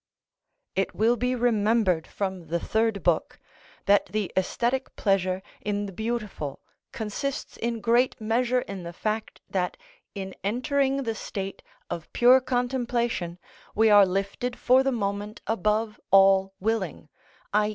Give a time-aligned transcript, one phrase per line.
[0.75, 3.39] It will be remembered from the Third Book
[3.85, 9.77] that the æsthetic pleasure in the beautiful consists in great measure in the fact that
[10.15, 13.37] in entering the state of pure contemplation
[13.75, 17.09] we are lifted for the moment above all willing,
[17.53, 17.69] _i.